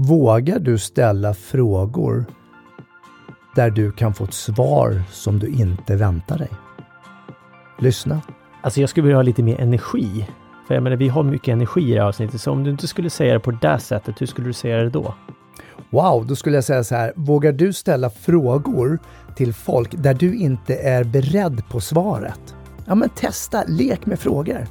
[0.00, 2.24] Vågar du ställa frågor
[3.54, 6.50] där du kan få ett svar som du inte väntar dig?
[7.78, 8.20] Lyssna.
[8.62, 10.28] Alltså jag skulle vilja ha lite mer energi.
[10.66, 12.88] För jag menar, vi har mycket energi i det här avsnittet, så om du inte
[12.88, 15.14] skulle säga det på det där sättet, hur skulle du säga det då?
[15.90, 17.12] Wow, då skulle jag säga så här.
[17.16, 18.98] Vågar du ställa frågor
[19.36, 22.56] till folk där du inte är beredd på svaret?
[22.84, 24.66] Ja, men testa, lek med frågor.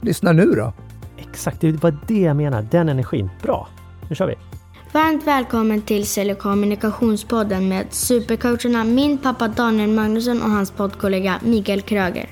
[0.00, 0.72] Lyssna nu då.
[1.16, 2.66] Exakt, det var det jag menar.
[2.70, 3.30] Den energin.
[3.42, 3.68] Bra,
[4.08, 4.51] nu kör vi.
[4.94, 11.82] Varmt välkommen till Sälj kommunikationspodden med supercoacherna min pappa Daniel Magnusson och hans poddkollega Mikael
[11.82, 12.28] Kröger.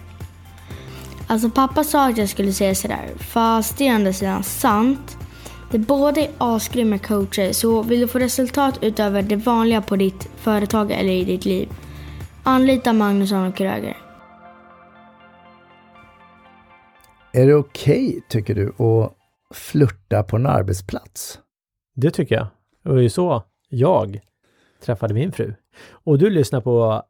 [1.27, 5.19] Alltså pappa sa att jag skulle säga sådär, fast det är ändå sidan sant.
[5.71, 10.29] Det båda är asgrymma coacher, så vill du få resultat utöver det vanliga på ditt
[10.37, 11.69] företag eller i ditt liv,
[12.43, 13.97] anlita Magnusson och Kröger.
[17.33, 19.13] Är det okej, okay, tycker du, att
[19.55, 21.39] flirta på en arbetsplats?
[21.95, 22.47] Det tycker jag.
[22.97, 24.21] Det är så jag
[24.85, 25.55] träffade min fru.
[25.91, 27.03] Och du lyssnar på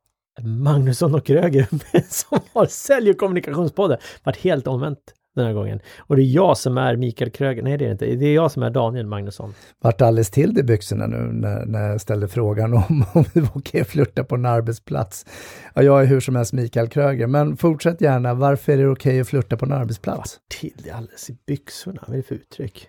[0.42, 1.69] Magnusson och Kröger
[2.09, 3.98] som har Sälj och kommunikationspodden.
[4.25, 5.81] Vart helt omvänt den här gången.
[5.98, 7.62] Och det är jag som är Mikael Kröger.
[7.62, 8.06] Nej, det är det inte.
[8.06, 9.55] Det är jag som är Daniel Magnusson.
[9.81, 13.50] Vart alldeles till i byxorna nu när, när jag ställde frågan om, om det var
[13.55, 15.27] okej att flirta på en arbetsplats.
[15.75, 18.34] Ja, jag är hur som helst Mikael Kröger, men fortsätt gärna.
[18.34, 20.19] Varför är det okej att flirta på en arbetsplats?
[20.19, 22.05] Vart till det alldeles i byxorna?
[22.06, 22.89] Vad är det för uttryck?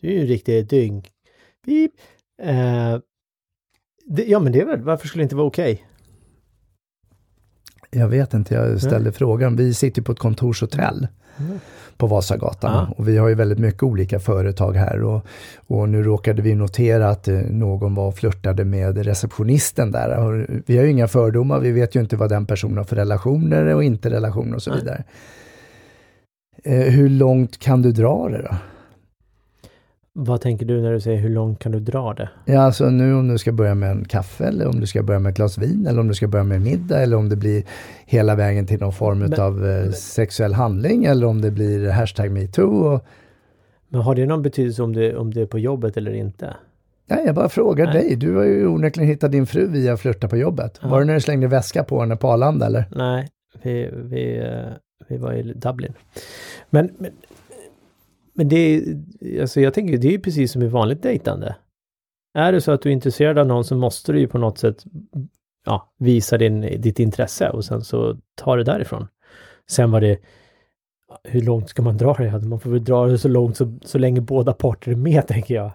[0.00, 1.06] Du är ju en riktig dyng.
[1.64, 1.92] Pip.
[2.42, 2.98] Eh,
[4.06, 5.72] det, ja, men det är väl, varför skulle det inte vara okej?
[5.72, 5.84] Okay?
[7.90, 9.12] Jag vet inte, jag ställde mm.
[9.12, 9.56] frågan.
[9.56, 11.58] Vi sitter på ett kontorshotell mm.
[11.96, 12.94] på Vasagatan ah.
[12.96, 15.26] och vi har ju väldigt mycket olika företag här och,
[15.66, 20.18] och nu råkade vi notera att eh, någon var och flörtade med receptionisten där.
[20.18, 22.96] Och vi har ju inga fördomar, vi vet ju inte vad den personen har för
[22.96, 25.04] relationer och inte relationer och så vidare.
[26.64, 28.56] Eh, hur långt kan du dra det då?
[30.12, 32.28] Vad tänker du när du säger hur långt kan du dra det?
[32.44, 35.20] Ja, alltså nu om du ska börja med en kaffe eller om du ska börja
[35.20, 37.64] med ett glas vin eller om du ska börja med middag eller om det blir
[38.06, 42.30] hela vägen till någon form men, av eh, sexuell handling eller om det blir hashtag
[42.30, 42.94] metoo.
[42.94, 43.04] Och...
[43.88, 46.56] Men har det någon betydelse om det, om det är på jobbet eller inte?
[47.06, 47.94] Nej, jag bara frågar Nej.
[47.94, 48.16] dig.
[48.16, 50.78] Du har ju onekligen hittat din fru via flörta på jobbet.
[50.82, 50.88] Ja.
[50.88, 52.84] Var det när du slängde väska på henne på Arlanda eller?
[52.90, 53.28] Nej,
[53.62, 54.72] vi, vi, eh,
[55.08, 55.92] vi var i Dublin.
[56.70, 57.10] Men, men
[58.32, 58.82] men det är,
[59.40, 61.56] alltså jag tänker, det är precis som i vanligt dejtande.
[62.34, 64.58] Är det så att du är intresserad av någon så måste du ju på något
[64.58, 64.84] sätt
[65.66, 69.08] ja, visa din, ditt intresse och sen så ta det därifrån.
[69.70, 70.18] Sen var det,
[71.24, 72.30] hur långt ska man dra det?
[72.30, 75.26] Alltså, man får väl dra det så långt så, så länge båda parter är med,
[75.26, 75.70] tänker jag.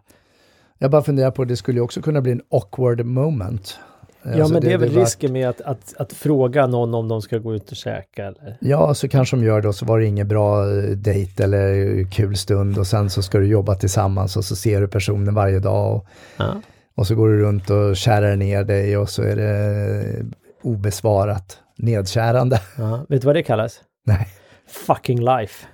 [0.78, 3.80] Jag bara funderar på, det skulle ju också kunna bli en awkward moment.
[4.26, 6.94] Ja, alltså men det, det är väl det risken med att, att, att, fråga någon
[6.94, 8.58] om de ska gå ut och käka eller?
[8.60, 12.04] Ja, så kanske de gör det och så var det ingen bra eh, dejt eller
[12.12, 15.60] kul stund och sen så ska du jobba tillsammans och så ser du personen varje
[15.60, 15.96] dag.
[15.96, 16.62] Och, ja.
[16.96, 20.26] och så går du runt och kärar ner dig och så är det
[20.64, 22.62] obesvarat nedkärande.
[22.78, 23.06] Ja.
[23.10, 23.82] Vet du vad det kallas?
[24.06, 24.28] Nej.
[24.68, 25.66] Fucking life.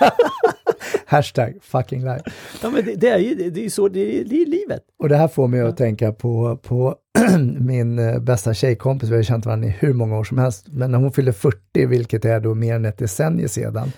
[1.06, 2.30] Hashtag fucking life.
[2.62, 4.82] Ja, men det, det, är ju det är så, det är, det är livet.
[4.98, 6.96] Och det här får mig att tänka på, på
[7.58, 10.90] min eh, bästa tjejkompis, vi har känt varandra i hur många år som helst, men
[10.90, 13.92] när hon fyllde 40, vilket är då mer än ett decennium sedan,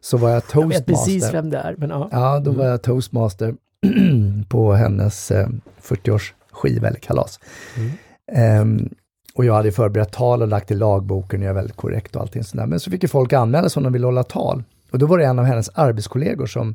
[0.00, 0.60] så var jag toastmaster.
[0.60, 1.74] Jag vet precis vem det är.
[1.78, 2.08] Men, ja.
[2.12, 3.54] ja, då var jag toastmaster
[4.48, 5.48] på hennes eh,
[5.82, 7.40] 40-års skiva eller kalas.
[7.76, 8.60] Mm.
[8.60, 8.88] Um,
[9.34, 12.22] och jag hade förberett tal och lagt i lagboken och jag är väldigt korrekt och
[12.22, 12.66] allting sådär.
[12.66, 14.62] Men så fick ju folk anmäla sig om de ville hålla tal.
[14.92, 16.74] Och då var det en av hennes arbetskollegor som,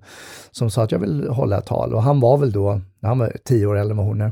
[0.52, 3.38] som sa att jag vill hålla ett tal och han var väl då, han var
[3.44, 4.32] tio år äldre än vad hon är.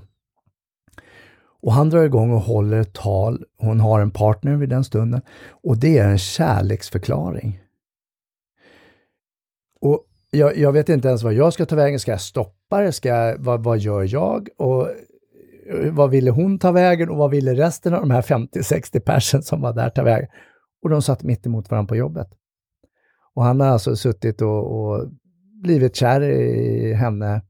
[1.62, 5.22] Och han drar igång och håller ett tal, hon har en partner vid den stunden
[5.64, 7.60] och det är en kärleksförklaring.
[9.82, 12.92] Och jag, jag vet inte ens vad jag ska ta vägen, ska jag stoppa det,
[12.92, 14.50] ska jag, vad, vad gör jag?
[14.58, 19.00] Och eh, vad ville hon ta vägen och vad ville resten av de här 50-60
[19.00, 20.30] personer som var där ta vägen?
[20.84, 22.28] Och de satt mitt emot varandra på jobbet.
[23.36, 25.10] Och han har alltså suttit och, och
[25.64, 27.42] blivit kär i henne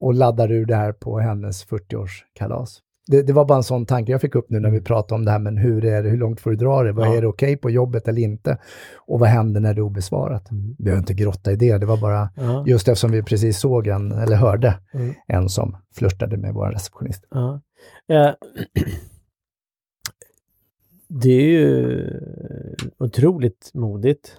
[0.00, 2.80] och laddar ur det här på hennes 40-årskalas.
[3.06, 4.84] Det, det, var bara en sån tanke jag fick upp nu när vi mm.
[4.84, 6.92] pratade om det här, men hur är det, hur långt får du dra det?
[6.92, 7.14] Vad ja.
[7.14, 8.58] Är det okej okay på jobbet eller inte?
[8.96, 10.50] Och vad händer när det är obesvarat?
[10.50, 10.74] Mm.
[10.78, 12.64] Vi behöver inte grotta i det, det var bara ja.
[12.66, 15.14] just eftersom vi precis såg en, eller hörde, mm.
[15.26, 17.24] en som flörtade med vår receptionist.
[17.30, 17.60] Ja.
[18.08, 18.30] Eh,
[21.08, 22.10] det är ju
[22.98, 24.36] otroligt modigt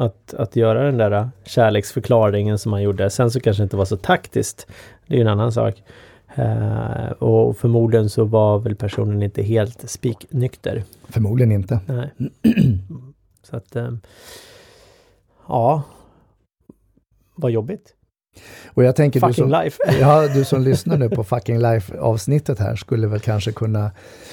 [0.00, 3.10] att, att göra den där kärleksförklaringen som han gjorde.
[3.10, 4.66] Sen så kanske det inte var så taktiskt.
[5.06, 5.82] Det är ju en annan sak.
[6.38, 10.84] Uh, och förmodligen så var väl personen inte helt spiknykter.
[11.08, 11.80] Förmodligen inte.
[11.86, 12.10] Nej.
[13.42, 14.00] så att, um,
[15.48, 15.82] ja,
[17.34, 17.94] vad jobbigt.
[18.66, 19.78] Och jag tänker Fucking du som, life.
[20.00, 23.90] ja, du som lyssnar nu på Fucking Life avsnittet här skulle väl kanske kunna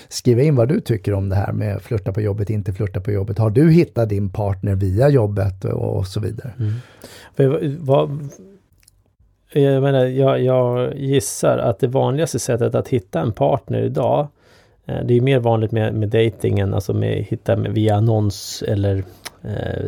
[0.07, 3.11] skriva in vad du tycker om det här med flirta på jobbet, inte flirta på
[3.11, 3.37] jobbet.
[3.37, 6.53] Har du hittat din partner via jobbet och, och så vidare?
[7.35, 8.29] För vad,
[9.53, 14.27] jag menar, jag, jag gissar att det vanligaste sättet att hitta en partner idag
[14.85, 19.03] det är mer vanligt med, med datingen, alltså med hitta med, via annons eller
[19.41, 19.83] eh,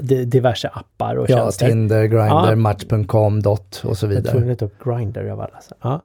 [0.00, 1.68] di- diverse appar och Ja, tjänster.
[1.68, 2.56] Tinder, Grindr, Ja.
[2.56, 4.40] Match.com, Dot och så Jag tror vidare.
[4.40, 5.60] det heter Grindr av alla.
[5.82, 6.02] Ja.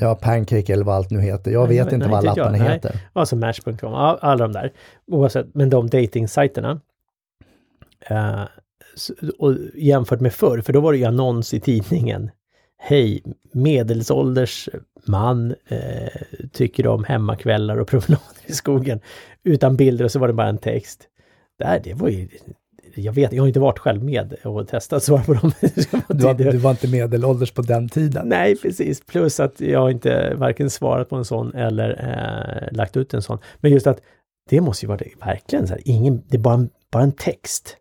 [0.00, 1.50] Ja, Pancake eller vad allt nu heter.
[1.50, 2.46] Jag vet nej, inte nej, vad alla inte jag.
[2.46, 2.72] apparna Nej.
[2.72, 3.00] heter.
[3.12, 4.72] Alltså Match.com, ja, alla de där.
[5.06, 6.80] Oavsett, men de datingsajterna.
[8.00, 8.42] Eh,
[9.38, 12.30] och jämfört med förr, för då var det ju annons i tidningen.
[12.78, 14.68] Hej, medelålders
[15.06, 19.00] man eh, tycker om hemmakvällar och promenader i skogen.
[19.44, 21.08] Utan bilder och så var det bara en text.
[21.58, 22.28] Där, det var ju...
[22.98, 25.52] Jag vet, jag har inte varit själv med och testat svara på dem.
[26.08, 28.28] Du var, du var inte medelålders på den tiden.
[28.28, 29.00] Nej, precis.
[29.00, 33.38] Plus att jag inte varken svarat på en sån eller eh, lagt ut en sån.
[33.60, 34.00] Men just att
[34.50, 37.12] det måste ju vara det, verkligen så här, ingen, det är bara en, bara en
[37.12, 37.76] text.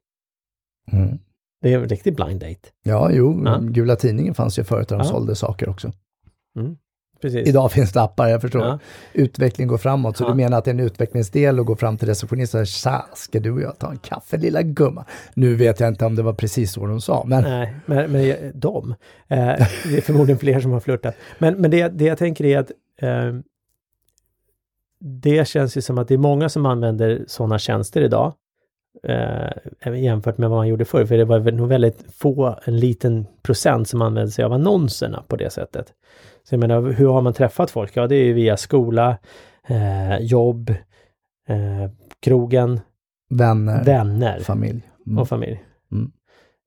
[0.91, 1.19] Mm.
[1.65, 2.69] Det är en riktig blind date.
[2.83, 3.59] Ja, jo, Ja.
[3.61, 5.11] Gula Tidningen fanns ju förut där de Ja.
[5.11, 5.91] sålde saker också.
[6.59, 6.77] Mm.
[7.21, 7.47] Precis.
[7.47, 8.61] Idag finns det appar, jag förstår.
[8.61, 8.79] Ja.
[9.13, 10.27] Utveckling går framåt, så Ja.
[10.29, 13.05] du menar att det är en utvecklingsdel att gå fram till receptionisten och säga "Tja,
[13.15, 15.05] ska du och jag ta en kaffe lilla gumma?
[15.33, 18.51] Nu vet jag inte om det var precis så de sa, men Nej, men, men
[18.55, 18.91] de.
[19.27, 19.37] Eh,
[19.85, 21.15] det är förmodligen fler som har flörtat.
[21.39, 22.71] Men, men det, det jag tänker är att
[23.01, 23.33] eh,
[24.99, 28.33] det känns ju som att det är många som använder sådana tjänster idag.
[29.03, 33.25] Eh, jämfört med vad man gjorde förr, för det var nog väldigt få, en liten
[33.43, 35.93] procent som använde sig av annonserna på det sättet.
[36.43, 37.97] Så jag menar, hur har man träffat folk?
[37.97, 39.17] Ja, det är ju via skola,
[39.67, 40.69] eh, jobb,
[41.47, 42.79] eh, krogen,
[43.29, 44.81] vänner, vänner familj.
[45.07, 45.19] Mm.
[45.19, 45.63] och familj.
[45.91, 46.11] Mm.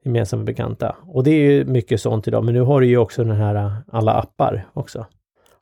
[0.05, 0.97] Gemensamma bekanta.
[1.07, 3.73] Och det är ju mycket sånt idag, men nu har du ju också den här
[3.93, 5.07] alla appar också.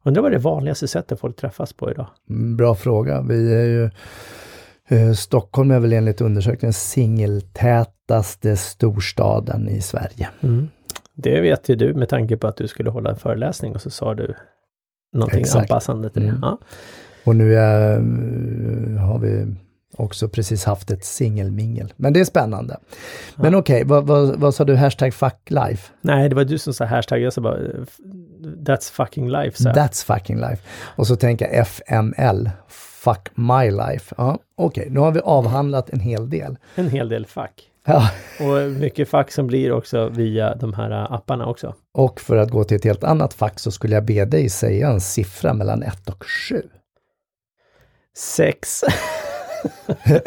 [0.02, 2.06] Undrar vad det vanligaste sättet folk träffas på idag?
[2.30, 3.22] Mm, Bra fråga.
[3.22, 3.90] Vi är ju
[4.88, 10.28] eh, Stockholm är väl enligt undersökningen singeltätaste storstaden i Sverige.
[11.14, 13.90] Det vet ju du med tanke på att du skulle hålla en föreläsning och så
[13.90, 14.34] sa du
[15.12, 15.70] någonting Exakt.
[15.70, 16.28] anpassande till det.
[16.28, 16.40] Mm.
[16.42, 16.58] Ja.
[17.24, 19.46] Och nu är, eh, har vi
[19.96, 21.92] också precis haft ett singelmingel.
[21.96, 22.76] Men det är spännande.
[23.36, 24.76] Men okej, vad, vad, vad sa du?
[24.76, 25.92] Hashtag fuck life?
[26.00, 27.84] Nej, det var du som sa hashtag, jag sa bara eh,
[28.42, 29.62] That's fucking life.
[29.62, 29.68] Så.
[29.68, 30.62] That's fucking life.
[30.96, 32.50] Och så tänker jag FML,
[33.06, 34.14] fuck my life.
[34.18, 36.56] Ja, okej, nu har vi avhandlat en hel del.
[36.74, 37.70] En hel del fack.
[37.86, 38.10] Ja,
[38.40, 41.74] Och mycket fack som blir också via de här apparna också.
[41.94, 44.88] och för att gå till ett helt annat fack så skulle jag be dig säga
[44.88, 46.62] en siffra mellan 1 och 7.
[48.18, 48.80] Sex.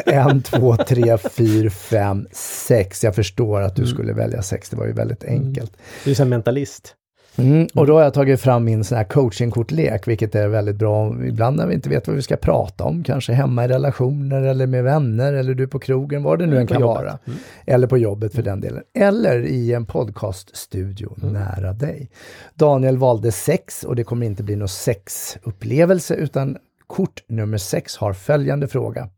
[0.05, 2.27] En, två, tre, fyra, fem,
[2.67, 3.03] sex.
[3.03, 5.77] Jag förstår att du skulle välja sex, det var ju väldigt enkelt.
[6.05, 6.95] Du är som mentalist.
[7.37, 11.15] Mm, och då har jag tagit fram min sån här coachingkortlek, vilket är väldigt bra
[11.25, 14.67] ibland när vi inte vet vad vi ska prata om, kanske hemma i relationer eller
[14.67, 16.95] med vänner eller du på krogen, vad det nu än På kan jobbet.
[17.03, 17.19] vara.
[17.27, 17.39] Mm.
[17.65, 18.83] Eller på jobbet för den delen.
[18.93, 21.33] Eller i en podcaststudio Mm.
[21.33, 22.09] nära dig.
[22.55, 28.13] Daniel valde sex och det kommer inte bli någon sexupplevelse utan kort nummer sex har
[28.13, 29.09] följande fråga.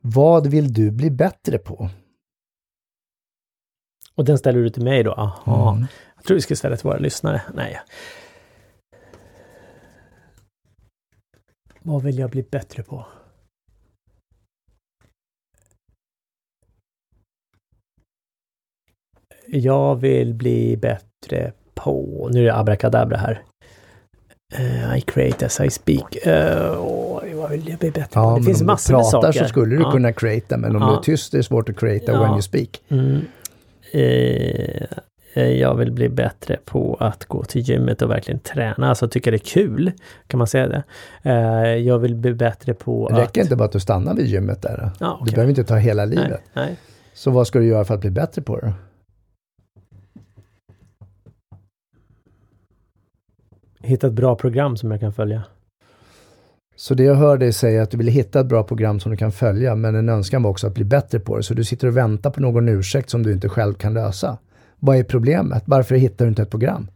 [0.00, 1.88] Vad vill du bli bättre på?
[4.14, 5.12] Och den ställer du till mig då?
[5.12, 5.72] Aha.
[5.72, 5.86] Mm.
[6.26, 7.42] Tror vi ska ställa till våra lyssnare.
[7.54, 7.80] Nej.
[11.82, 13.06] Vad vill jag bli bättre på?
[19.46, 22.28] Jag vill bli bättre på...
[22.32, 23.42] Nu är det abrakadabra här.
[24.54, 26.16] Eh, I create as I speak.
[26.26, 26.32] Uh,
[27.34, 28.20] vad vill jag bli bättre på?
[28.20, 29.38] Ja, det finns om massor du med pratar saker.
[29.44, 29.90] så skulle du Ja.
[29.92, 30.88] kunna creata, men om Ja.
[30.88, 32.20] du är tyst är det svårt att creata Ja.
[32.22, 32.82] when you speak.
[32.88, 33.20] Mm.
[33.92, 34.86] Eh,
[35.42, 39.36] jag vill bli bättre på att gå till gymmet och verkligen träna, alltså tycka det
[39.36, 39.92] är kul.
[40.26, 40.82] Kan man säga det?
[41.22, 43.46] Eh, jag vill bli bättre på Det räcker att...
[43.46, 44.90] inte bara att du stannar vid gymmet där.
[45.00, 45.34] Ja, Du okej.
[45.34, 46.40] behöver inte ta hela nej, livet.
[46.52, 46.76] nej.
[47.14, 48.72] Så vad ska du göra för att bli bättre på det?
[53.82, 55.42] Hitta ett bra program som jag kan följa.
[56.76, 59.10] Så det jag hör dig säga är att du vill hitta ett bra program som
[59.10, 61.42] du kan följa, men en önskan var också att bli bättre på det.
[61.42, 64.38] Så du sitter och väntar på någon ursäkt som du inte själv kan lösa.
[64.78, 65.62] Vad är problemet?
[65.66, 66.90] Varför hittar du inte ett program?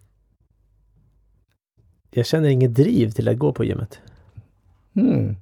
[2.10, 3.98] Jag känner inget driv till att gå på gymmet.
[4.94, 5.36] Hmm.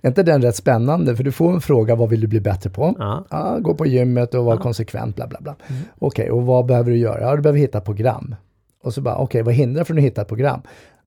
[0.00, 1.16] Är inte den rätt spännande?
[1.16, 2.96] För du får en fråga, vad vill du bli bättre på?
[2.98, 3.26] Ja.
[3.30, 4.62] Ja, gå på gymmet och vara Ja.
[4.62, 5.56] konsekvent, bla bla bla.
[5.68, 5.82] Mm.
[5.98, 7.20] Okej, och vad behöver du göra?
[7.20, 8.34] Ja, du behöver hitta program.
[8.82, 10.60] Och så bara, okej, vad hindrar från att hitta ett program?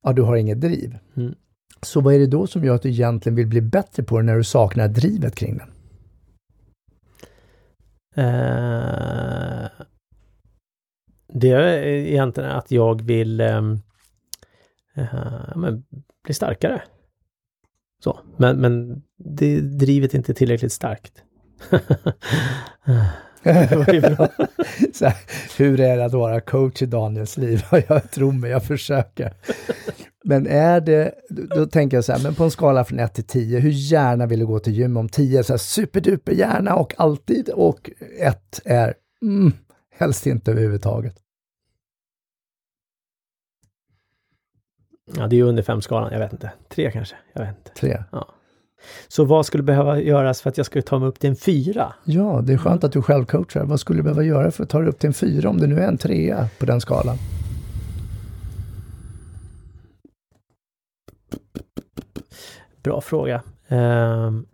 [0.03, 0.97] Ja, du har inget driv.
[1.17, 1.35] Mm.
[1.81, 4.23] Så vad är det då som gör att du egentligen vill bli bättre på det
[4.23, 5.69] när du saknar drivet kring den?
[8.25, 9.65] Eh,
[11.35, 13.75] det är egentligen att jag vill uh,
[15.55, 15.83] men,
[16.23, 16.81] bli starkare.
[18.03, 21.23] Så, men, men det drivet är inte tillräckligt starkt.
[23.45, 25.15] Här,
[25.57, 27.63] hur är det att vara coach i Daniels liv?
[27.87, 29.33] jag tror mig, jag försöker.
[30.23, 33.23] Men är det, då tänker jag så här, men på en skala från 1 till
[33.23, 36.75] 10, hur gärna vill du gå till gym om 10 är så här superduper gärna
[36.75, 37.89] och alltid och
[38.19, 39.53] 1 är mm,
[39.97, 41.15] helst inte överhuvudtaget?
[45.13, 46.51] Ja, det är under fem-skalan, jag vet inte.
[46.69, 47.15] Tre kanske?
[47.33, 47.71] Jag vet inte.
[47.79, 48.03] Tre?
[48.11, 48.27] Ja.
[49.07, 51.93] Så vad skulle behöva göras för att jag skulle ta mig upp till en fyra?
[52.03, 53.63] Ja, det är skönt att du själv coachar.
[53.63, 55.67] Vad skulle du behöva göra för att ta dig upp till en fyra om det
[55.67, 57.17] nu är en trea på den skalan?
[62.83, 63.41] Bra fråga.
[63.67, 64.45] Um...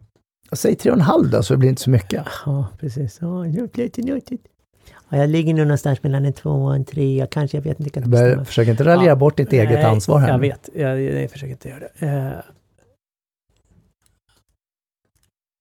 [0.54, 2.26] Säg tre och en halv då, så det blir inte så mycket.
[2.46, 3.18] Ja, precis.
[3.22, 3.46] Ja,
[5.12, 8.00] Ja, jag ligger nog någonstans mellan en två och en tre, kanske, jag vet inte.
[8.00, 10.30] Jag bör, försök inte raljera ja, bort ditt eget ansvar här.
[10.30, 12.06] Jag vet, jag, jag försöker inte göra det.
[12.06, 12.42] Uh,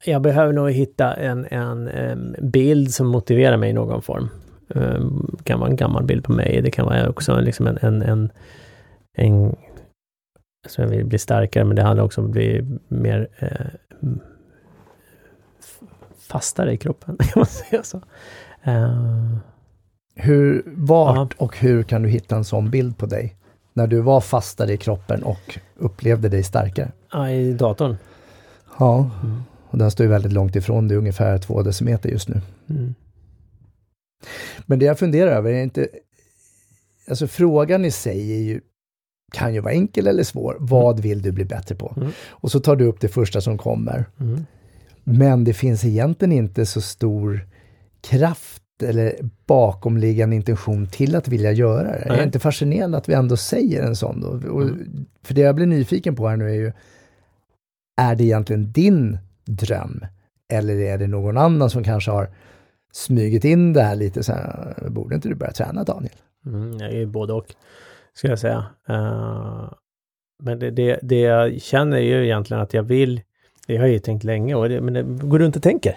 [0.04, 4.28] jag behöver nog hitta en, en, en, bild som motiverar mig i någon form.
[4.68, 7.78] Um, det kan vara en gammal bild på mig, det kan vara också liksom en,
[7.82, 8.32] en, en,
[9.16, 9.56] en
[10.68, 13.66] så jag vill bli starkare, men det handlar också om att bli mer eh,
[16.18, 18.00] fastare i kroppen, kan man säga så.
[18.68, 19.36] Uh,
[20.14, 21.44] hur, vart ja.
[21.44, 23.36] och hur kan du hitta en sån bild på dig?
[23.72, 26.92] När du var fastare i kroppen och upplevde dig starkare?
[27.12, 27.96] Ja, i datorn.
[28.78, 29.42] Ja, mm.
[29.70, 32.40] och den står ju väldigt långt ifrån dig, ungefär två decimeter just nu.
[32.70, 32.94] Mm.
[34.66, 35.88] Men det jag funderar över är inte...
[37.08, 38.60] Alltså frågan i sig är ju,
[39.32, 40.56] kan ju vara enkel eller svår.
[40.60, 41.02] Vad mm.
[41.02, 41.94] vill du bli bättre på?
[41.96, 42.10] Mm.
[42.28, 44.04] Och så tar du upp det första som kommer.
[44.20, 44.46] Mm.
[45.04, 47.46] Men det finns egentligen inte så stor
[48.00, 49.14] kraft eller
[49.46, 52.04] bakomliggande intention till att vilja göra det.
[52.06, 52.14] Nej.
[52.14, 54.28] Är det inte fascinerande att vi ändå säger en sån då?
[54.28, 55.06] Och, mm.
[55.22, 56.72] För det jag blir nyfiken på här nu är ju,
[58.00, 60.04] är det egentligen din dröm?
[60.52, 62.30] Eller är det någon annan som kanske har
[62.92, 66.14] smugit in det här lite så här, borde inte du börja träna Daniel?
[66.46, 67.46] Mm, jag är både och,
[68.14, 68.64] ska jag säga.
[68.90, 69.72] Uh,
[70.42, 73.20] men det, det, det jag känner är ju egentligen att jag vill,
[73.66, 75.96] det har jag ju tänkt länge, och det, men det går runt och tänker.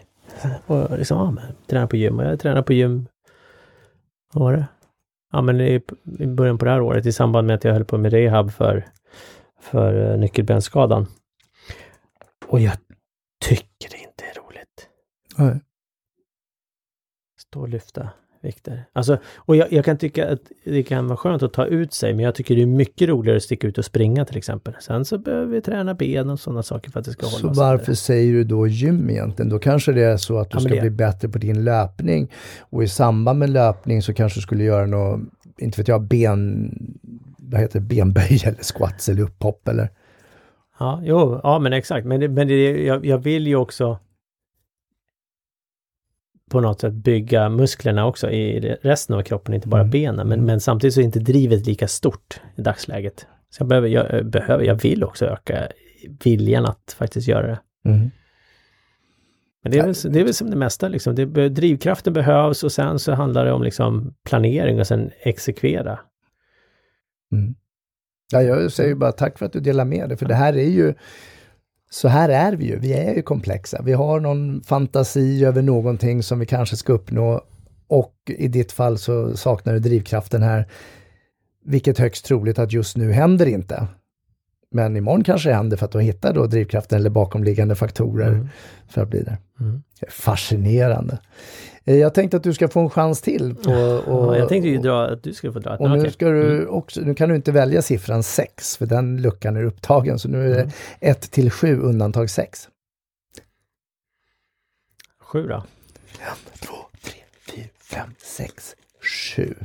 [0.66, 2.20] Och liksom, ja, men, träna på gym.
[2.20, 3.08] Och jag tränade på gym,
[4.34, 4.68] vad var det?
[5.32, 5.82] Ja, men i,
[6.20, 8.52] i början på det här året i samband med att jag höll på med rehab
[8.52, 8.86] för,
[9.60, 11.08] för uh, nyckelbensskadan.
[12.48, 12.78] Och jag
[13.46, 14.90] tycker det inte är roligt.
[15.38, 15.62] Nej.
[17.40, 18.10] Stå och lyfta
[18.44, 18.86] vikter.
[18.94, 22.14] Alltså, och jag, jag, kan tycka att det kan vara skönt att ta ut sig,
[22.14, 24.74] men jag tycker det är mycket roligare att sticka ut och springa till exempel.
[24.80, 27.62] Sen så behöver vi träna ben och sådana saker för att det ska hålla Så
[27.62, 29.50] varför säger du då gym egentligen?
[29.50, 30.82] Då kanske det är så att du ja, ska det...
[30.82, 34.86] bli bättre på din löpning och i samband med löpning så kanske du skulle göra
[34.86, 35.22] något,
[35.58, 36.72] inte vet jag, ben,
[37.38, 39.90] vad heter det, benböj eller squats eller upphopp eller?
[40.80, 42.08] Ja, jo, ja men exakt.
[42.08, 43.98] Men, men det, jag, jag vill ju också
[46.54, 49.92] på något sätt bygga musklerna också i resten av kroppen, inte bara mm.
[49.92, 50.28] benen.
[50.28, 53.28] Men, men samtidigt så är inte drivet lika stort i dagsläget.
[53.50, 55.68] Så jag behöver, jag, behöver, jag vill också öka
[56.24, 57.60] viljan att faktiskt göra det.
[57.90, 58.12] Mm.
[59.64, 61.16] Men det är, väl, det är väl som det mesta liksom.
[61.16, 66.00] Det, drivkraften behövs och sen så handlar det om liksom planering och sen exekvera.
[67.32, 67.56] Mm.
[68.32, 70.70] Ja, jag säger bara tack för att du delar med dig, för det här är
[70.70, 70.94] ju
[71.94, 73.82] så här är vi ju, vi är ju komplexa.
[73.82, 77.42] Vi har någon fantasi över någonting som vi kanske ska uppnå
[77.88, 80.68] och i ditt fall så saknar du drivkraften här.
[81.66, 83.88] Vilket högst troligt att just nu händer inte.
[84.72, 88.50] Men imorgon kanske det händer för att du hittar då drivkraften eller bakomliggande faktorer mm.
[88.88, 89.38] för att bli där.
[89.60, 89.84] Mm.
[90.10, 91.18] Fascinerande.
[91.86, 93.56] Eh, jag tänkte att du ska få en chans till.
[93.56, 95.76] På, och, ja, jag tänkte ju dra, att du skulle få dra.
[95.76, 96.70] Och nu, ska du mm.
[96.70, 100.20] också, nu kan du inte välja siffran 6 för den luckan är upptagen.
[100.20, 100.72] Så nu är det 1
[101.02, 101.16] mm.
[101.16, 102.70] till 7 undantag 6.
[105.20, 105.56] 7 då?
[105.56, 106.74] 1, 2,
[107.04, 107.14] 3,
[107.56, 108.76] 4, 5, 6,
[109.36, 109.56] 7.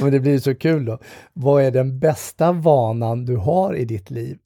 [0.00, 0.98] Men det blir så kul då.
[1.32, 4.38] Vad är den bästa vanan du har i ditt liv?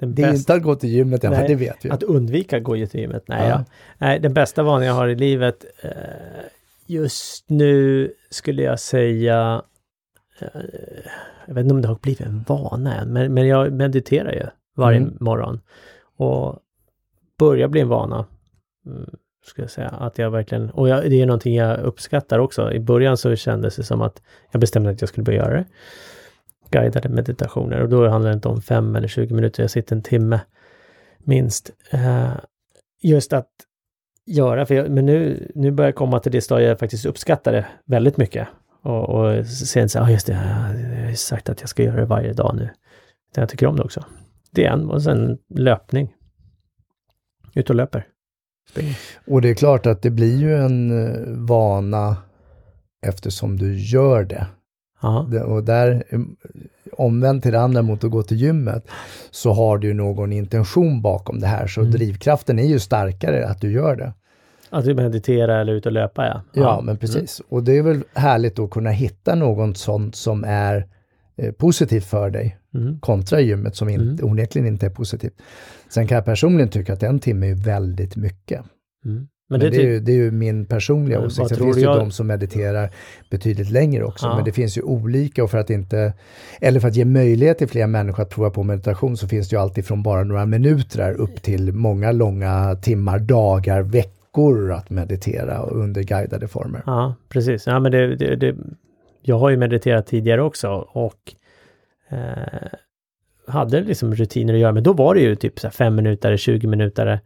[0.00, 1.90] Den det är inte att gå till gymmet, ja, nej, det vet vi.
[1.90, 3.48] Att undvika att gå till gymmet, nej.
[3.48, 3.64] Ja.
[3.98, 5.90] nej den bästa vanan jag har i livet eh,
[6.86, 9.62] just nu skulle jag säga
[10.40, 10.60] eh,
[11.46, 14.46] jag vet inte om det har blivit en vana än, men, men jag mediterar ju
[14.76, 15.16] varje mm.
[15.20, 15.60] morgon.
[16.16, 16.58] Och
[17.38, 18.26] börjar bli en vana.
[18.86, 19.10] Mm,
[19.46, 19.88] skulle jag säga.
[19.88, 22.72] Att jag verkligen, och jag, det är någonting jag uppskattar också.
[22.72, 24.22] I början så kändes det som att
[24.52, 25.64] jag bestämde att jag skulle börja göra det
[26.70, 30.02] guidade meditationer och då handlar det inte om 5 eller 20 minuter, jag sitter en
[30.02, 30.40] timme
[31.18, 31.70] minst.
[31.90, 32.32] Eh,
[33.02, 33.50] just att
[34.26, 37.52] göra, för jag, men nu, nu börjar jag komma till det stadiet jag faktiskt uppskattar
[37.52, 38.48] det väldigt mycket.
[38.82, 41.96] Och, och sen så, ja ah, just det, jag har sagt att jag ska göra
[41.96, 42.68] det varje dag nu.
[43.34, 44.04] Jag tycker om det också.
[44.50, 46.14] Det är en, och sen löpning.
[47.54, 48.06] Ut och löper.
[49.26, 52.16] Och det är klart att det blir ju en eh, vana
[53.06, 54.46] eftersom du gör det
[55.30, 56.20] det och där, eh,
[56.92, 58.88] omvänt till det andra mot att gå till gymmet,
[59.30, 61.66] så har du någon intention bakom det här.
[61.66, 61.92] Så mm.
[61.92, 64.12] drivkraften är ju starkare att du gör det.
[64.70, 66.42] Att du mediterar eller ut och löpa ja.
[66.52, 67.40] Ja, ja men precis.
[67.40, 67.46] Mm.
[67.48, 70.86] Och det är väl härligt att kunna hitta något sånt som är
[71.36, 73.00] eh, positivt för dig mm.
[73.00, 74.24] kontra gymmet som in, mm.
[74.24, 75.34] onekligen inte är positivt.
[75.88, 78.64] Sen kan jag personligen tycka att en timme är väldigt mycket.
[79.04, 79.28] Mm.
[79.48, 81.48] Men, men det, det, är ju, det, är ju, min personliga åsikt.
[81.48, 81.98] Sen finns det ju jag...
[81.98, 82.90] de som mediterar
[83.30, 84.26] betydligt längre också.
[84.26, 84.36] Ja.
[84.36, 86.12] Men det finns ju olika och för att inte,
[86.60, 89.56] eller för att ge möjlighet till fler människor att prova på meditation så finns det
[89.56, 95.62] ju alltid från bara några minuter upp till många långa timmar, dagar, veckor att meditera
[95.62, 96.82] under guidade former.
[96.86, 97.66] Ja, precis.
[97.66, 98.56] Ja, men det, det
[99.22, 101.34] jag har ju mediterat tidigare också och
[102.08, 102.68] eh,
[103.46, 106.66] hade liksom rutiner att göra, men då var det ju typ så fem minuter, 20
[106.66, 107.20] minuter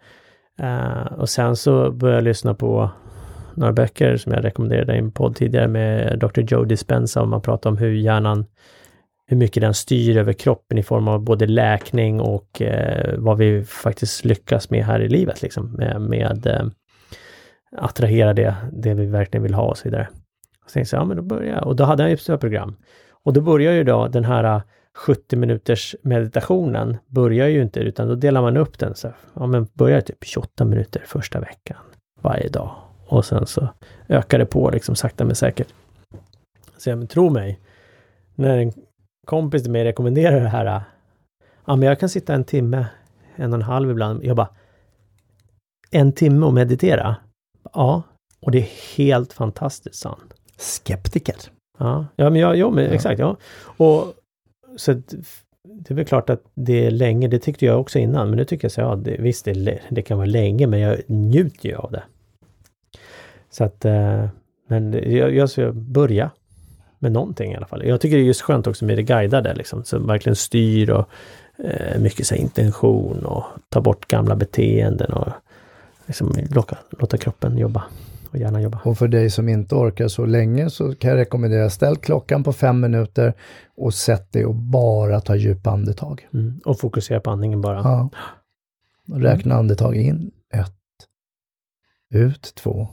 [0.63, 2.91] Uh, och sen så började jag lyssna på
[3.55, 6.41] några böcker som jag rekommenderade i en podd tidigare med Dr.
[6.41, 8.47] Joe Dispenza och man pratar om hur hjärnan,
[9.27, 13.65] hur mycket den styr över kroppen i form av både läkning och eh, vad vi
[13.65, 16.67] faktiskt lyckas med här i livet, liksom med, med eh,
[17.77, 20.09] attrahera det, det vi verkligen vill ha och så vidare.
[20.67, 22.77] Så tänkte ja men då börjar jag, och då hade jag ett program.
[23.25, 24.63] Och då börjar ju då den här
[24.99, 28.95] 70 minuters meditationen börjar ju inte utan då delar man upp den.
[28.95, 31.79] Så, ja, men börjar typ 28 minuter första veckan
[32.21, 33.69] varje dag och sen så
[34.09, 35.69] ökar det på liksom sakta men säkert.
[36.77, 37.61] Så ja, men tro mig,
[38.35, 38.73] när en
[39.27, 40.83] kompis till mig rekommenderar det här.
[41.65, 42.87] Ja, men jag kan sitta en timme,
[43.37, 44.25] en och en halv ibland.
[44.25, 44.49] Jag bara,
[45.91, 47.17] en timme och meditera?
[47.73, 48.03] Ja,
[48.41, 50.35] och det är helt fantastiskt, sant.
[50.57, 51.37] Skeptiker.
[51.79, 52.91] Ja, ja men, ja, ja, men ja.
[52.91, 53.19] exakt.
[53.19, 53.37] Ja.
[53.77, 54.15] Och
[54.77, 54.93] så
[55.63, 58.45] det är väl klart att det är länge, det tyckte jag också innan, men nu
[58.45, 61.75] tycker jag så ja, det, visst det, det kan vara länge, men jag njuter ju
[61.75, 62.03] av det.
[63.51, 64.27] Så att, eh,
[64.69, 66.31] men jag, jag ska börja
[66.99, 67.87] med någonting i alla fall.
[67.87, 71.09] Jag tycker det är just skönt också med det guidade liksom, som verkligen styr och
[71.59, 75.29] eh, mycket så intention och ta bort gamla beteenden och
[76.07, 77.85] liksom låta, låta kroppen jobba
[78.31, 78.81] och gärna jobba.
[78.85, 82.53] Och för dig som inte orkar så länge så kan jag rekommendera ställ klockan på
[82.53, 83.35] fem minuter
[83.77, 86.29] och sätt dig och bara ta djupa andetag.
[86.35, 86.61] Mm.
[86.65, 87.77] Och fokusera på andningen bara.
[87.77, 88.11] Ja.
[89.09, 89.59] Och räkna mm.
[89.59, 90.75] andetag in, ett,
[92.15, 92.89] ut, två,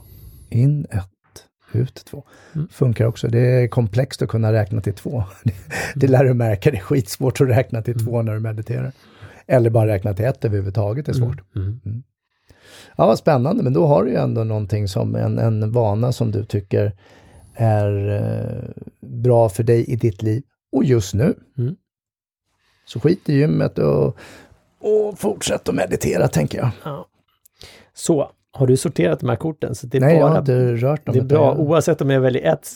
[0.50, 2.24] in, ett, ut, två.
[2.54, 2.68] Mm.
[2.68, 3.28] Funkar också.
[3.28, 5.24] Det är komplext att kunna räkna till två.
[5.94, 8.06] det lär du märka, det är skitsvårt att räkna till mm.
[8.06, 8.92] två när du mediterar.
[9.46, 11.56] Eller bara räkna till ett överhuvudtaget är svårt.
[11.56, 12.02] Mm.
[12.68, 12.94] Mm.
[12.96, 16.30] Ja, vad spännande, men då har du ju ändå någonting som en, en vana som
[16.30, 16.92] du tycker
[17.54, 21.34] är eh, bra för dig i ditt liv och just nu.
[21.58, 21.76] Mm.
[22.86, 24.16] Så skit i gymmet och,
[24.80, 26.70] och fortsätt att meditera, tänker jag.
[26.84, 27.06] Ja.
[27.94, 29.74] Så, har du sorterat de här korten?
[29.74, 31.12] Så det är nej, bara, jag har inte rört dem.
[31.12, 31.60] Det är bra, jag...
[31.60, 32.68] oavsett om jag väljer ett.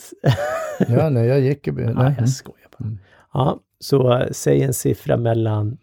[0.87, 1.73] ja, nej, jag gick ju...
[1.73, 2.85] Nej, nej jag skojar bara.
[2.85, 2.99] Mm.
[3.33, 5.77] Ja, så uh, säg en siffra mellan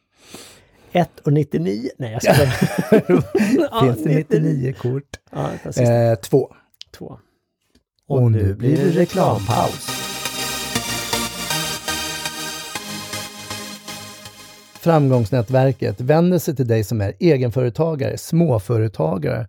[0.92, 1.90] 1 och 99.
[1.98, 3.80] Nej, jag skojar.
[3.84, 5.18] Finns det 99 kort?
[5.32, 5.50] Ja,
[5.82, 6.54] eh, två.
[6.98, 7.18] två.
[8.08, 9.86] Och, och nu blir det reklampaus.
[14.80, 19.46] Framgångsnätverket vänder sig till dig som är egenföretagare, småföretagare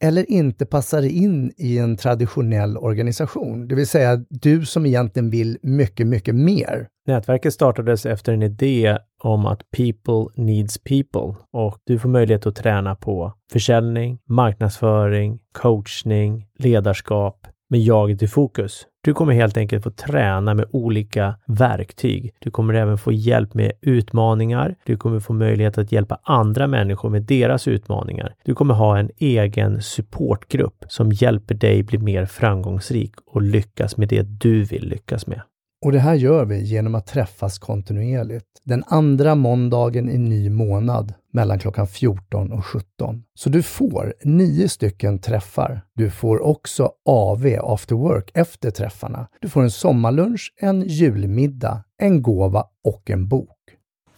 [0.00, 3.68] eller inte passar in i en traditionell organisation.
[3.68, 6.88] Det vill säga du som egentligen vill mycket, mycket mer.
[7.08, 12.56] Nätverket startades efter en idé om att people needs people och du får möjlighet att
[12.56, 18.86] träna på försäljning, marknadsföring, coachning, ledarskap med jaget i fokus.
[19.04, 22.34] Du kommer helt enkelt få träna med olika verktyg.
[22.38, 24.74] Du kommer även få hjälp med utmaningar.
[24.84, 28.34] Du kommer få möjlighet att hjälpa andra människor med deras utmaningar.
[28.44, 34.08] Du kommer ha en egen supportgrupp som hjälper dig bli mer framgångsrik och lyckas med
[34.08, 35.42] det du vill lyckas med.
[35.84, 38.46] Och det här gör vi genom att träffas kontinuerligt.
[38.64, 43.24] Den andra måndagen i ny månad mellan klockan 14 och 17.
[43.34, 45.82] Så du får nio stycken träffar.
[45.94, 49.28] Du får också AV, after work, efter träffarna.
[49.40, 53.56] Du får en sommarlunch, en julmiddag, en gåva och en bok.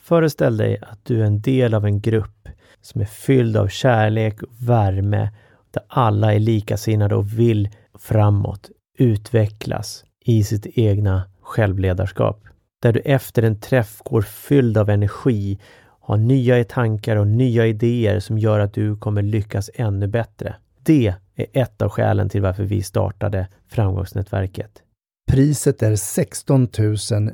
[0.00, 2.48] Föreställ dig att du är en del av en grupp
[2.80, 5.30] som är fylld av kärlek och värme,
[5.70, 7.68] där alla är likasinnade och vill
[7.98, 12.44] framåt, utvecklas i sitt egna självledarskap.
[12.82, 15.58] Där du efter en träff går fylld av energi,
[16.00, 20.56] har nya tankar och nya idéer som gör att du kommer lyckas ännu bättre.
[20.82, 24.82] Det är ett av skälen till varför vi startade Framgångsnätverket.
[25.30, 26.68] Priset är 16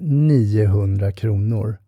[0.01, 1.79] 900 kronor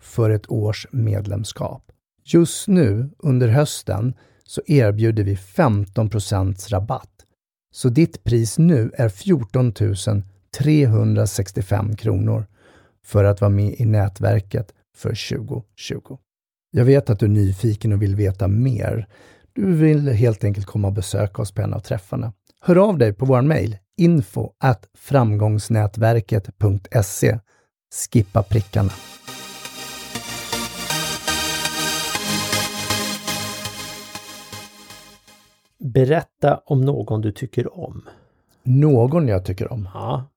[0.00, 1.92] för ett års medlemskap.
[2.24, 4.14] Just nu under hösten
[4.44, 7.08] så erbjuder vi 15% rabatt.
[7.72, 9.72] Så ditt pris nu är 14
[10.58, 12.46] 365 kronor
[13.04, 16.18] för att vara med i nätverket för 2020.
[16.70, 19.08] Jag vet att du är nyfiken och vill veta mer.
[19.52, 22.32] Du vill helt enkelt komma och besöka oss på en av träffarna.
[22.60, 24.50] Hör av dig på vår mejl info
[24.98, 27.38] framgångsnätverket.se.
[28.12, 28.92] Skippa prickarna.
[35.78, 38.08] Berätta om någon du tycker om.
[38.62, 39.88] Någon jag tycker om?
[39.94, 40.31] Ja.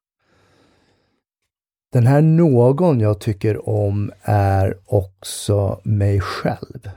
[1.95, 6.89] Den här någon jag tycker om är också mig själv.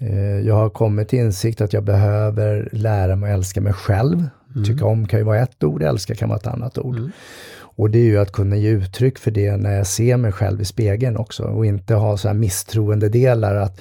[0.00, 4.28] Eh, jag har kommit till insikt att jag behöver lära mig att älska mig själv.
[4.54, 4.64] Mm.
[4.64, 6.96] Tycka om kan ju vara ett ord, älska kan vara ett annat ord.
[6.96, 7.10] Mm.
[7.58, 10.60] Och det är ju att kunna ge uttryck för det när jag ser mig själv
[10.60, 13.80] i spegeln också och inte ha så här misstroende delar att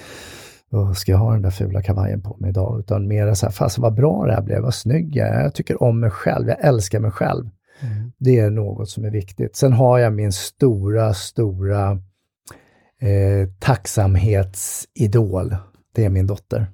[0.96, 2.80] ska jag ha den där fula kavajen på mig idag?
[2.80, 5.44] Utan mer så här, fast vad bra det här blev, vad snygg jag är.
[5.44, 7.50] Jag tycker om mig själv, jag älskar mig själv.
[7.80, 8.12] Mm.
[8.18, 9.56] Det är något som är viktigt.
[9.56, 11.92] Sen har jag min stora, stora
[13.00, 15.56] eh, tacksamhetsidol.
[15.94, 16.68] Det är min dotter.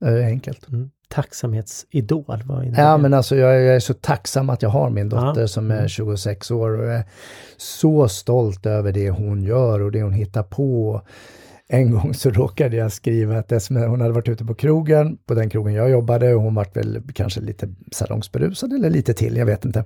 [0.00, 0.68] Det är enkelt.
[0.68, 0.90] Mm.
[1.08, 2.42] Tacksamhetsidol?
[2.44, 5.40] Vad innebär ja, men alltså jag, jag, är så tacksam att jag har min dotter
[5.40, 5.48] ja.
[5.48, 6.62] som är 26 mm.
[6.62, 7.04] år och jag är
[7.56, 11.02] så stolt över det hon gör och det hon hittar på.
[11.72, 15.50] En gång så råkade jag skriva sms, hon hade varit ute på krogen, på den
[15.50, 19.64] krogen jag jobbade och hon var väl kanske lite salongsberusad eller lite till, jag vet
[19.64, 19.84] inte.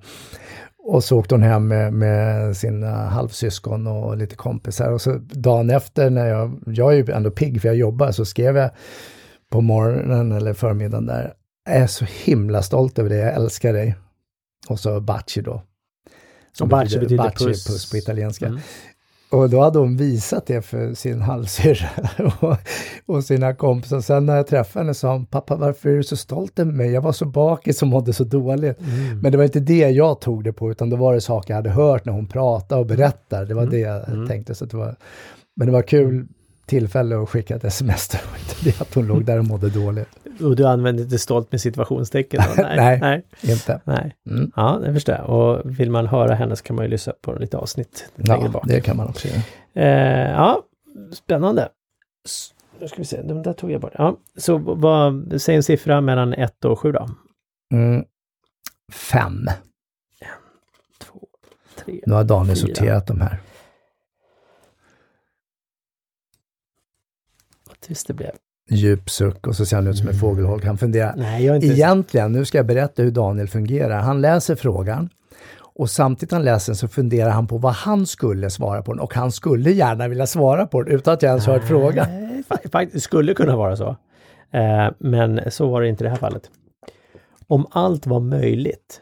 [0.78, 5.70] Och så åkte hon hem med, med sina halvsyskon och lite kompisar och så dagen
[5.70, 8.70] efter när jag, jag är ju ändå pigg för jag jobbar, så skrev jag
[9.50, 13.96] på morgonen eller förmiddagen där, jag är så himla stolt över det, jag älskar dig.
[14.68, 15.62] Och så Baci då.
[16.52, 17.66] Som och Baci betyder, betyder puss.
[17.66, 18.46] puss på italienska.
[18.46, 18.60] Mm.
[19.34, 21.88] Och då hade hon visat det för sin halvsyrra
[22.40, 22.56] och,
[23.06, 24.00] och, sina kompisar.
[24.00, 26.90] Sen när jag träffade henne sa hon, pappa varför är du så stolt över mig?
[26.90, 28.80] Jag var så bakis och mådde så dåligt.
[28.80, 29.20] Mm.
[29.20, 31.56] Men det var inte det jag tog det på, utan då var det saker jag
[31.56, 33.44] hade hört när hon pratade och berättade.
[33.44, 33.74] Det var mm.
[33.74, 34.28] det jag mm.
[34.28, 34.54] tänkte.
[34.54, 34.96] Så det var,
[35.56, 36.26] men det var kul
[36.66, 38.14] tillfälle att skicka ett sms.
[38.14, 40.08] Inte det att hon låg där och mådde dåligt.
[40.40, 42.42] Och du använde inte stolt med situationstecken?
[42.56, 43.80] Nej, nej, nej, inte.
[43.84, 44.16] Nej.
[44.30, 44.52] Mm.
[44.56, 45.28] Ja, det förstår jag.
[45.30, 48.64] Och vill man höra henne så kan man ju lyssna på lite avsnitt längre bak.
[48.66, 49.40] det kan man också göra.
[49.74, 50.62] Eh, ja,
[51.12, 51.68] spännande.
[52.80, 53.92] Nu ska vi se, de där tog jag bort.
[53.94, 57.08] Ja, så vad, säg en siffra mellan 1 och 7 då.
[57.74, 58.04] Mm.
[58.92, 59.46] Fem.
[60.20, 60.26] En,
[61.00, 61.26] två,
[61.84, 62.66] tre, Nu har Daniel fyra.
[62.66, 63.38] sorterat de här.
[67.86, 68.30] Tyst det blev
[68.70, 70.20] djup suck och så ser han ut som en mm.
[70.20, 70.64] fågelholk.
[70.64, 71.14] Han funderar.
[71.16, 71.66] Nej, jag inte...
[71.66, 74.00] Egentligen, nu ska jag berätta hur Daniel fungerar.
[74.00, 75.08] Han läser frågan
[75.60, 79.00] och samtidigt han läser den så funderar han på vad han skulle svara på den
[79.00, 82.06] och han skulle gärna vilja svara på den utan att jag ens hört frågan.
[82.72, 83.96] Faktiskt skulle kunna vara så.
[84.50, 86.50] Eh, men så var det inte i det här fallet.
[87.46, 89.00] Om allt var möjligt,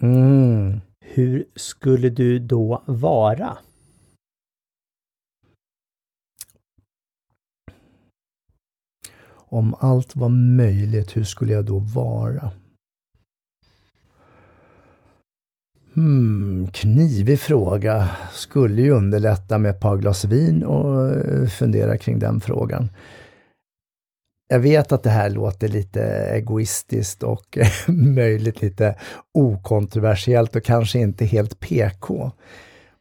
[0.00, 0.80] mm.
[1.00, 3.56] hur skulle du då vara?
[9.52, 12.50] Om allt var möjligt, hur skulle jag då vara?
[15.94, 18.08] Hmm, knivig fråga.
[18.32, 22.88] Skulle ju underlätta med ett par glas vin och eh, fundera kring den frågan.
[24.48, 26.02] Jag vet att det här låter lite
[26.34, 28.96] egoistiskt och möjligt lite
[29.34, 32.30] okontroversiellt och kanske inte helt PK.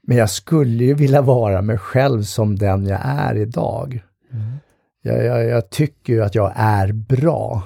[0.08, 4.04] Men jag skulle ju vilja vara mig själv som den jag är idag.
[4.32, 4.58] Mm.
[5.02, 7.64] Jag, jag, jag tycker ju att jag är bra.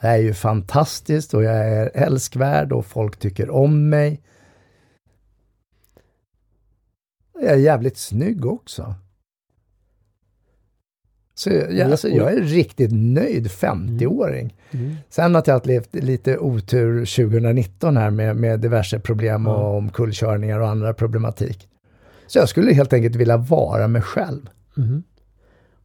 [0.00, 4.20] Jag är ju fantastisk och jag är älskvärd och folk tycker om mig.
[7.34, 8.94] Jag är jävligt snygg också.
[11.34, 14.56] Så jag, alltså, jag är riktigt nöjd 50-åring.
[14.70, 14.86] Mm.
[14.86, 14.96] Mm.
[15.08, 19.76] Sen att jag har levt lite otur 2019 här med, med diverse problem och mm.
[19.76, 21.68] omkullkörningar och andra problematik.
[22.26, 24.50] Så jag skulle helt enkelt vilja vara mig själv.
[24.76, 25.02] Mm.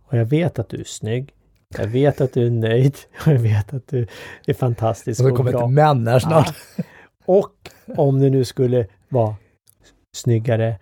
[0.10, 1.34] Och jag vet att du är snygg.
[1.78, 2.96] Jag vet att du är nöjd
[3.26, 4.08] och jag vet att du
[4.48, 5.66] är fantastisk och, och kommer bra.
[5.66, 6.56] ett män här snart.
[6.78, 6.84] Ja.
[7.26, 7.54] Och
[7.98, 9.36] om du nu skulle vara
[10.16, 10.76] snyggare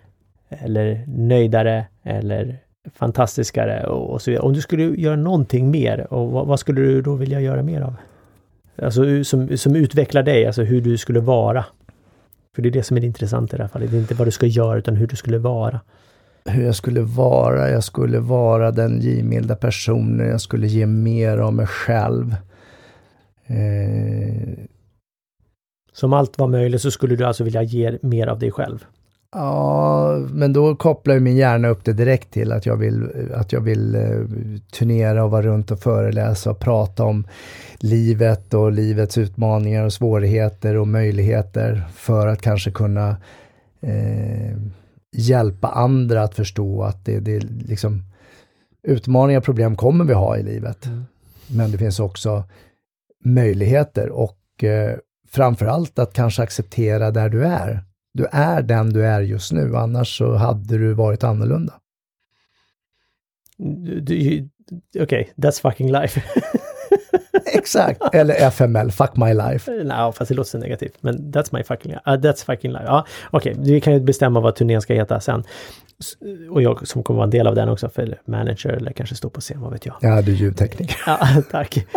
[0.49, 2.57] eller nöjdare eller
[2.93, 4.45] fantastiskare och, så vidare.
[4.45, 7.81] Om du skulle göra någonting mer, och vad, vad, skulle du då vilja göra mer
[7.81, 7.95] av?
[8.81, 11.65] Alltså som, som utvecklar dig, alltså hur du skulle vara.
[12.55, 13.91] För det är det som är det intressanta i det här fallet.
[13.91, 15.79] Det är inte vad du ska göra utan hur du skulle vara.
[16.47, 17.69] Hur jag skulle vara.
[17.69, 20.27] Jag skulle vara den givmilda personen.
[20.27, 22.35] Jag skulle ge mer av mig själv.
[23.47, 24.65] Eh,
[25.93, 28.85] Som allt var möjligt så skulle du alltså vilja ge mer av dig själv?
[29.31, 33.61] Ja, men då kopplar min hjärna upp det direkt till att jag vill, att jag
[33.61, 34.01] vill eh,
[34.71, 37.27] turnera och vara runt och föreläsa och prata om
[37.79, 43.09] livet och livets utmaningar och svårigheter och möjligheter för att kanske kunna
[43.81, 44.57] eh,
[45.17, 48.03] hjälpa andra att förstå att det, det liksom
[48.83, 50.85] utmaningar och problem kommer vi ha i livet.
[50.85, 51.05] Mm.
[51.47, 52.43] Men det finns också
[53.25, 54.97] möjligheter och eh,
[55.29, 57.83] framförallt att kanske acceptera där du är.
[58.13, 61.73] Du är den du är just nu, annars så hade du varit annorlunda.
[64.01, 64.49] Du-
[64.99, 66.23] Okej, that's fucking life.
[67.45, 69.71] Exakt, eller FML, fuck my life.
[69.71, 70.93] Nej, fast det låter så negativt.
[71.01, 72.01] Men that's my fucking life.
[72.07, 72.85] Uh, that's fucking life.
[72.85, 75.43] Ja, okej, vi kan ju bestämma vad turnén ska heta sen.
[76.51, 79.29] Och jag som kommer vara en del av den också, för manager eller kanske stå
[79.29, 79.95] på scen, vad vet jag.
[80.01, 80.97] Ja, du är ljudtekniker.
[81.05, 81.19] Ja,
[81.51, 81.87] tack.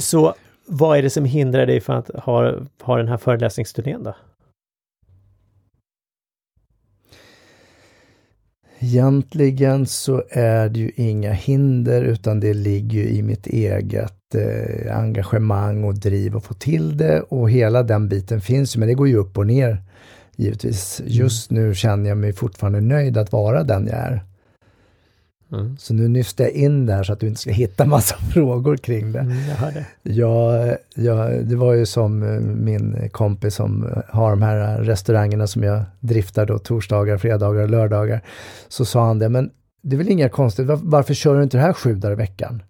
[0.00, 0.34] Så
[0.66, 4.14] vad är det som hindrar dig från att ha, ha den här föreläsningsturnén då?
[8.84, 14.96] Egentligen så är det ju inga hinder utan det ligger ju i mitt eget eh,
[14.96, 18.94] engagemang och driv att få till det och hela den biten finns ju, men det
[18.94, 19.82] går ju upp och ner
[20.36, 21.02] givetvis.
[21.06, 24.24] Just nu känner jag mig fortfarande nöjd att vara den jag är.
[25.52, 25.76] Mm.
[25.78, 29.12] Så nu nystar jag in där så att du inte ska hitta massa frågor kring
[29.12, 29.18] det.
[29.18, 29.86] Mm, jag hör det.
[30.02, 35.46] Jag, jag, det var ju som eh, min kompis som eh, har de här restaurangerna
[35.46, 38.20] som jag driftar då torsdagar, fredagar och lördagar.
[38.68, 39.50] Så sa han det, men
[39.82, 42.16] det är väl inga konstigt, var, varför kör du inte det här sju dagar i
[42.16, 42.62] veckan?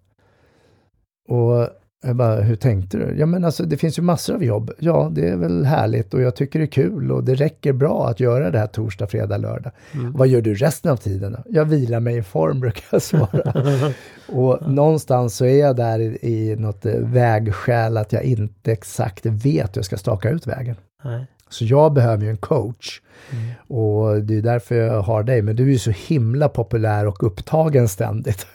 [1.27, 1.69] Och
[2.03, 3.15] jag bara, hur tänkte du?
[3.17, 4.71] Ja men alltså det finns ju massor av jobb.
[4.79, 8.07] Ja, det är väl härligt och jag tycker det är kul och det räcker bra
[8.07, 9.71] att göra det här torsdag, fredag, lördag.
[9.93, 10.13] Mm.
[10.13, 11.39] Vad gör du resten av tiden då?
[11.45, 13.93] Jag vilar mig i form brukar jag svara.
[14.27, 19.25] Och någonstans så är jag där i, i något eh, vägskäl att jag inte exakt
[19.25, 20.75] vet hur jag ska staka ut vägen.
[21.03, 21.25] Nej.
[21.49, 23.01] Så jag behöver ju en coach.
[23.31, 23.79] Mm.
[23.79, 25.41] Och det är därför jag har dig.
[25.41, 28.47] Men du är ju så himla populär och upptagen ständigt.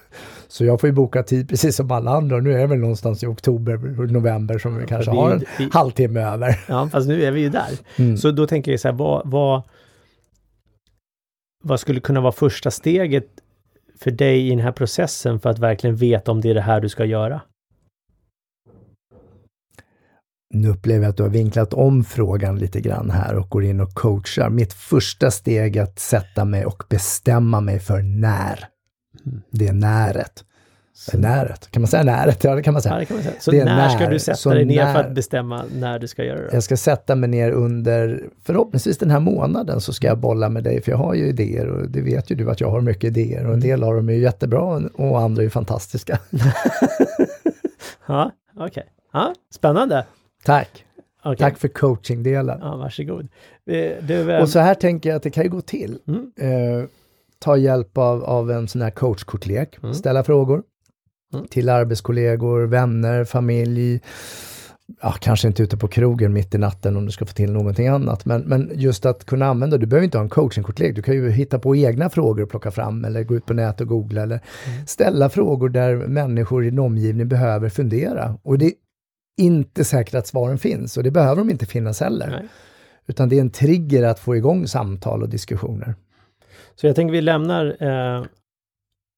[0.51, 2.39] Så jag får ju boka tid precis som alla andra.
[2.41, 3.77] Nu är det väl någonstans i oktober,
[4.13, 6.61] november som vi kanske vi- har en vi- halvtimme över.
[6.69, 7.69] Ja, fast nu är vi ju där.
[7.99, 8.17] Mm.
[8.17, 9.63] Så då tänker jag så här, vad, vad,
[11.65, 13.27] vad skulle kunna vara första steget
[13.99, 16.81] för dig i den här processen för att verkligen veta om det är det här
[16.81, 17.41] du ska göra?
[20.55, 23.81] Nu upplever jag att du har vinklat om frågan lite grann här och går in
[23.81, 24.51] och coachar.
[24.51, 28.65] Mitt första steg är att sätta mig och bestämma mig för när.
[29.51, 30.45] Det är näret.
[31.13, 31.71] Är näret.
[31.71, 32.45] Kan man säga näret?
[32.45, 32.99] Ja, det kan man Ja, säga.
[32.99, 33.35] det kan man säga.
[33.41, 34.11] Så Det är när ska när.
[34.11, 36.49] du sätta Så dig ner för när- att bestämma när du ska göra det?
[36.53, 40.65] Jag ska sätta mig ner under, förhoppningsvis den här månaden, så ska jag bolla med
[40.65, 43.05] dig, för jag har ju idéer och det vet ju du att jag har mycket
[43.05, 46.19] idéer och en del av dem är ju jättebra och andra är ju fantastiska.
[48.07, 48.85] Ja, okej.
[49.13, 50.05] Ja, spännande.
[50.45, 50.85] Tack!
[51.25, 51.37] Okej.
[51.39, 52.59] Tack för coachingdelen.
[52.63, 53.29] Ja, varsågod.
[53.67, 55.99] Eh, Du, eh, Och så här tänker jag att det kan ju gå till.
[56.09, 56.33] Mm.
[56.41, 56.85] Eh,
[57.41, 59.95] ta hjälp av, av en sån här coachkortlek, Mm.
[59.95, 60.63] ställa frågor
[61.35, 61.47] Mm.
[61.49, 64.01] till arbetskollegor, vänner, familj.
[65.03, 67.89] Ja, kanske inte ute på krogen mitt i natten om du ska få till någonting
[67.89, 71.15] annat, men, men just att kunna använda, du behöver inte ha en coachingkortlek, du kan
[71.15, 74.23] ju hitta på egna frågor och plocka fram eller gå ut på nätet och googla
[74.23, 74.87] eller Mm.
[74.87, 78.39] ställa frågor där människor i din omgivning behöver fundera.
[78.43, 78.73] Och det är
[79.41, 82.29] inte säkert att svaren finns och det behöver de inte finnas heller.
[82.31, 82.49] Nej.
[83.07, 85.95] Utan det är en trigger att få igång samtal och diskussioner.
[86.81, 88.25] Så jag tänker vi lämnar eh,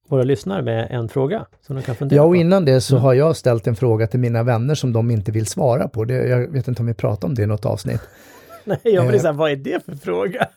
[0.09, 2.37] våra lyssnare med en fråga som de kan fundera Ja, och på.
[2.37, 3.03] innan det så Mm.
[3.05, 6.05] har jag ställt en fråga till mina vänner som de inte vill svara på.
[6.05, 8.01] Det, jag vet inte om vi pratar om det i något avsnitt.
[8.65, 9.21] Nej, jag blir Eh.
[9.21, 10.49] så här, vad är det för fråga?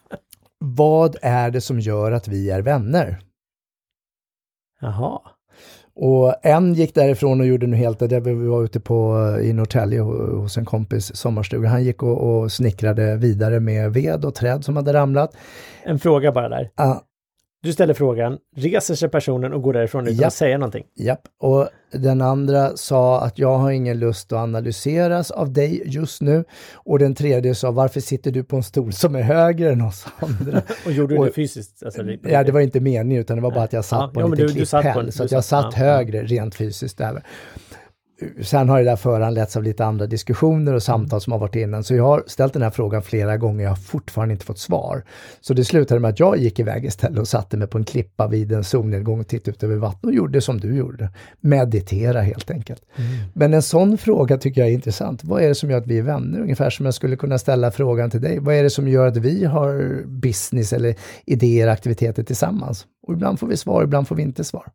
[0.60, 3.20] Vad är det som gör att vi är vänner?
[4.82, 5.20] Jaha.
[5.98, 10.02] Och en gick därifrån och gjorde nu helt det, vi var ute på, i Norrtälje
[10.02, 11.70] ho- hos en kompis sommarstuga.
[11.70, 15.36] Han gick och, och snickrade vidare med ved och träd som hade ramlat.
[15.84, 16.70] En fråga bara där.
[16.76, 16.96] Ah,
[17.66, 20.28] Du ställer frågan, reser sig personen och går därifrån utan Ja.
[20.28, 20.84] att säga någonting.
[20.96, 26.22] Japp, och den andra sa att jag har ingen lust att analyseras av dig just
[26.22, 26.44] nu.
[26.74, 30.06] Och den tredje sa varför sitter du på en stol som är högre än oss
[30.20, 30.62] andra?
[30.86, 31.84] Och gjorde du det fysiskt?
[31.84, 34.20] Alltså, ja, det var inte meningen utan det var bara att jag satt Ja, på
[34.22, 35.12] ja, en men liten du- du satt på en-.
[35.12, 35.92] Så att jag satt- ja, ja.
[35.92, 37.24] högre rent fysiskt över.
[38.42, 41.84] Sen har det där föranletts av lite andra diskussioner och samtal som har varit innan.
[41.84, 45.04] Så jag har ställt den här frågan flera gånger, jag har fortfarande inte fått svar.
[45.42, 48.28] Så det slutade med att jag gick iväg istället och satte mig på en klippa
[48.28, 51.10] vid en solnedgång och tittade ut över vattnet och gjorde som du gjorde.
[51.40, 52.82] Meditera helt enkelt.
[52.96, 53.10] Mm.
[53.34, 55.24] Men en sån fråga tycker jag är intressant.
[55.24, 56.40] Vad är det som gör att vi är vänner?
[56.40, 58.40] Ungefär som jag skulle kunna ställa frågan till dig.
[58.40, 62.86] Vad är det som gör att vi har business eller idéer, aktiviteter tillsammans?
[63.08, 64.66] Och ibland får vi svar, ibland får vi inte svar.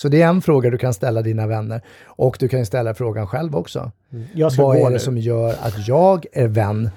[0.00, 1.82] Så det är en fråga du kan ställa dina vänner.
[2.04, 3.92] Och du kan ställa frågan själv också.
[4.12, 4.50] Mm.
[4.58, 4.98] Vad är det nu.
[4.98, 6.90] som gör att jag är vän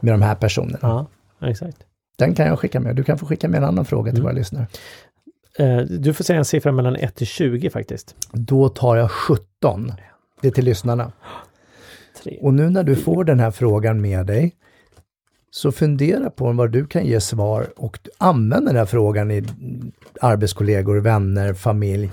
[0.00, 0.78] med de här personerna?
[0.82, 1.06] Ja,
[1.48, 1.76] exakt.
[2.16, 2.96] Den kan jag skicka med.
[2.96, 4.22] Du kan få skicka med en annan fråga till mm.
[4.22, 4.66] våra lyssnare.
[5.60, 8.14] Uh, du får säga en siffra mellan 1 till 20 faktiskt.
[8.32, 9.92] Då tar jag 17.
[10.40, 11.12] Det är till lyssnarna.
[12.40, 14.54] Och nu när du får den här frågan med dig,
[15.50, 19.44] så fundera på vad du kan ge svar och använd den här frågan i
[20.20, 22.10] arbetskollegor, vänner, familj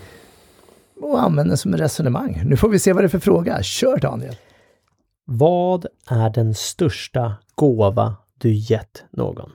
[1.01, 2.41] och använd den som ett resonemang.
[2.45, 3.63] Nu får vi se vad det är för fråga.
[3.63, 4.35] Kör Daniel!
[5.25, 9.51] Vad är den största gåva du gett någon?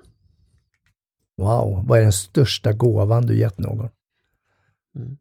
[1.37, 3.89] Wow, vad är den största gåvan du gett någon?
[4.97, 5.17] Mm.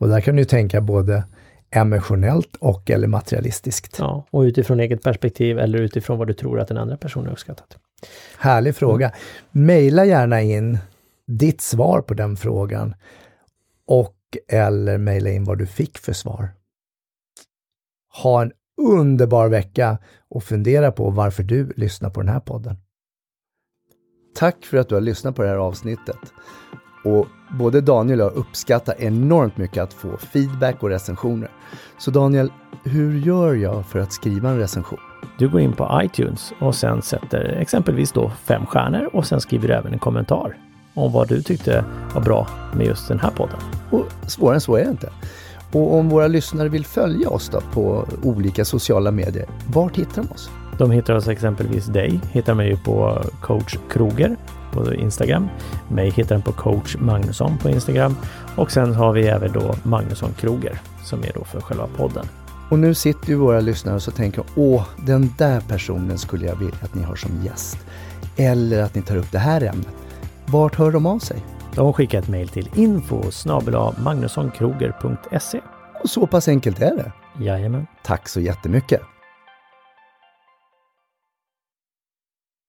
[0.00, 1.24] Och där kan du tänka både
[1.70, 3.96] emotionellt och eller materialistiskt.
[3.98, 7.32] Ja, och utifrån eget perspektiv eller utifrån vad du tror att den andra personen har
[7.32, 7.78] uppskattat.
[8.38, 9.06] Härlig fråga.
[9.52, 9.66] Mm.
[9.66, 10.78] Maila gärna in
[11.26, 12.94] ditt svar på den frågan
[13.86, 14.14] och
[14.48, 16.48] eller mejla in vad du fick för svar.
[18.22, 22.76] Ha en underbar vecka och fundera på varför du lyssnar på den här podden.
[24.34, 26.18] Tack för att du har lyssnat på det här avsnittet.
[27.04, 27.26] Och
[27.58, 31.50] både Daniel och jag uppskattar enormt mycket att få feedback och recensioner.
[31.98, 32.52] Så Daniel,
[32.84, 34.98] hur gör jag för att skriva en recension?
[35.38, 39.68] Du går in på iTunes och sen sätter exempelvis då fem stjärnor och sen skriver
[39.68, 43.56] du även en kommentar om vad du tyckte var bra med just den här podden.
[43.90, 45.10] Och svårare än så är det inte.
[45.72, 50.30] Och om våra lyssnare vill följa oss då på olika sociala medier, vart hittar de
[50.30, 50.50] oss?
[50.78, 54.36] De hittar oss exempelvis dig, hittar mig på coach Kroger
[54.72, 55.48] på Instagram.
[55.88, 58.16] Mig hittar den på coach Magnusson på Instagram
[58.56, 62.26] och sen har vi även då Magnusson Kroger som är då för själva podden.
[62.70, 66.56] Och nu sitter ju våra lyssnare och så tänker åh, den där personen skulle jag
[66.56, 67.78] vilja att ni har som gäst.
[68.36, 69.88] Eller att ni tar upp det här ämnet.
[70.52, 71.44] Vart hör de av sig?
[71.74, 73.30] De skickar ett mejl till info
[74.04, 75.60] magnussonkroger.se.
[76.02, 77.12] Och så pass enkelt är det.
[77.44, 77.86] Jajamän.
[78.02, 79.00] Tack så jättemycket.